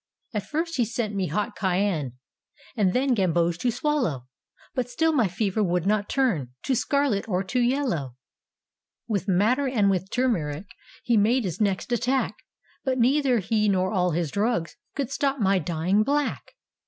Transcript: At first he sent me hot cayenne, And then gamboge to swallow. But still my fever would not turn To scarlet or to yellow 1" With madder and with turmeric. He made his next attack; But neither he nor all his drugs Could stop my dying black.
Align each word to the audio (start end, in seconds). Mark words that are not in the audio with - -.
At 0.33 0.47
first 0.47 0.77
he 0.77 0.85
sent 0.85 1.13
me 1.13 1.27
hot 1.27 1.55
cayenne, 1.55 2.13
And 2.75 2.91
then 2.91 3.13
gamboge 3.13 3.59
to 3.59 3.69
swallow. 3.69 4.25
But 4.73 4.89
still 4.89 5.13
my 5.13 5.27
fever 5.27 5.61
would 5.63 5.85
not 5.85 6.09
turn 6.09 6.53
To 6.63 6.73
scarlet 6.75 7.29
or 7.29 7.43
to 7.43 7.59
yellow 7.59 8.15
1" 8.15 8.15
With 9.09 9.27
madder 9.27 9.67
and 9.67 9.91
with 9.91 10.09
turmeric. 10.09 10.65
He 11.03 11.17
made 11.17 11.43
his 11.43 11.61
next 11.61 11.91
attack; 11.91 12.33
But 12.83 12.97
neither 12.97 13.37
he 13.37 13.69
nor 13.69 13.91
all 13.91 14.09
his 14.09 14.31
drugs 14.31 14.75
Could 14.95 15.11
stop 15.11 15.37
my 15.37 15.59
dying 15.59 16.01
black. 16.01 16.53